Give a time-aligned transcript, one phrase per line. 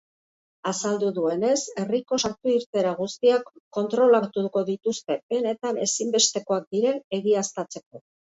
[0.69, 8.05] Azaldu duenez, herriko sartu-irteera guztiak kontrolatuko dituzte, benetan ezinbestekoak diren egiaztatzeko.